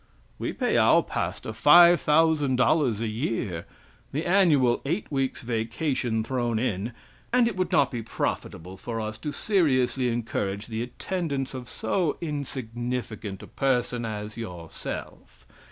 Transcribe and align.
We 0.39 0.51
pay 0.51 0.77
our 0.77 1.03
pastor 1.03 1.51
$5,000 1.51 3.01
a 3.01 3.07
year 3.07 3.67
the 4.11 4.25
annual 4.25 4.81
eight 4.83 5.11
weeks 5.11 5.43
vacation 5.43 6.23
thrown 6.23 6.57
in 6.57 6.93
and 7.31 7.47
it 7.47 7.55
would 7.55 7.71
not 7.71 7.91
be 7.91 8.01
profitable 8.01 8.77
for 8.77 8.99
us 8.99 9.19
to 9.19 9.31
seriously 9.31 10.07
encourage 10.07 10.65
the 10.65 10.81
attendance 10.81 11.53
of 11.53 11.69
so 11.69 12.17
insignificant 12.19 13.43
a 13.43 13.47
person 13.47 14.03
as 14.03 14.37
yourself. 14.37 15.45